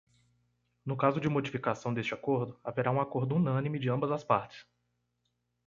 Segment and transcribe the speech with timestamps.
[0.83, 4.65] No caso de modificação deste acordo, haverá um acordo unânime de ambas as partes.